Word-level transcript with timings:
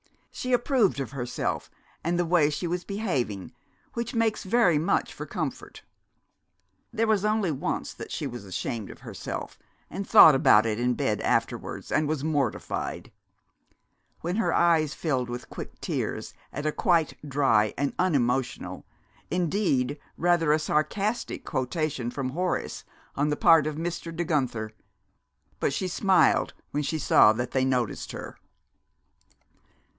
She 0.31 0.51
approved 0.53 0.99
of 0.99 1.11
herself 1.11 1.69
and 2.03 2.17
the 2.17 2.25
way 2.25 2.49
she 2.49 2.65
was 2.65 2.83
behaving, 2.83 3.51
which 3.93 4.15
makes 4.15 4.43
very 4.43 4.79
much 4.79 5.13
for 5.13 5.27
comfort. 5.27 5.83
There 6.91 7.05
was 7.05 7.23
only 7.23 7.51
once 7.51 7.93
that 7.93 8.11
she 8.11 8.25
was 8.25 8.43
ashamed 8.43 8.89
of 8.89 9.01
herself, 9.01 9.59
and 9.91 10.07
thought 10.07 10.33
about 10.33 10.65
it 10.65 10.79
in 10.79 10.95
bed 10.95 11.21
afterwards 11.21 11.91
and 11.91 12.07
was 12.07 12.23
mortified; 12.23 13.11
when 14.21 14.37
her 14.37 14.51
eyes 14.51 14.95
filled 14.95 15.29
with 15.29 15.51
quick 15.51 15.79
tears 15.79 16.33
at 16.51 16.65
a 16.65 16.71
quite 16.71 17.13
dry 17.27 17.71
and 17.77 17.93
unemotional 17.99 18.87
indeed, 19.29 19.99
rather 20.17 20.51
a 20.51 20.57
sarcastic 20.57 21.45
quotation 21.45 22.09
from 22.09 22.29
Horace 22.29 22.83
on 23.15 23.29
the 23.29 23.37
part 23.37 23.67
of 23.67 23.75
Mr. 23.75 24.15
De 24.15 24.23
Guenther. 24.23 24.71
But 25.59 25.73
she 25.73 25.87
smiled, 25.87 26.55
when 26.71 26.81
she 26.81 26.97
saw 26.97 27.33
that 27.33 27.51
they 27.51 27.65
noticed 27.65 28.13
her. 28.13 28.37